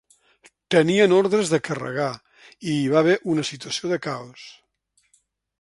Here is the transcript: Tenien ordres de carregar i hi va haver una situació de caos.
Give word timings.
Tenien 0.75 1.13
ordres 1.17 1.51
de 1.51 1.59
carregar 1.67 2.09
i 2.71 2.75
hi 2.79 2.89
va 2.95 2.99
haver 3.05 3.21
una 3.35 3.47
situació 3.53 3.93
de 3.93 4.03
caos. 4.07 4.51